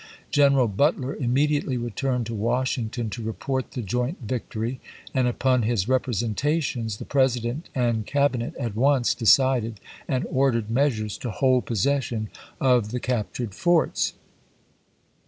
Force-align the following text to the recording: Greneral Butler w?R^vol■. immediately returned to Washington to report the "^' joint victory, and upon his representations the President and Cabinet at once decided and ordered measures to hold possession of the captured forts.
Greneral 0.33 0.75
Butler 0.75 1.09
w?R^vol■. 1.11 1.23
immediately 1.23 1.77
returned 1.77 2.25
to 2.25 2.33
Washington 2.33 3.11
to 3.11 3.21
report 3.21 3.73
the 3.73 3.83
"^' 3.83 3.85
joint 3.85 4.17
victory, 4.21 4.81
and 5.13 5.27
upon 5.27 5.61
his 5.61 5.87
representations 5.87 6.97
the 6.97 7.05
President 7.05 7.69
and 7.75 8.03
Cabinet 8.03 8.55
at 8.57 8.75
once 8.75 9.13
decided 9.13 9.79
and 10.07 10.25
ordered 10.31 10.71
measures 10.71 11.19
to 11.19 11.29
hold 11.29 11.67
possession 11.67 12.31
of 12.59 12.89
the 12.89 12.99
captured 12.99 13.53
forts. 13.53 14.13